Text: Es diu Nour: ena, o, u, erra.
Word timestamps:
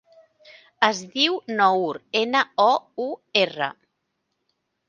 Es 0.87 1.01
diu 1.17 1.37
Nour: 1.59 2.01
ena, 2.23 2.43
o, 2.65 2.73
u, 3.07 3.09
erra. 3.45 3.73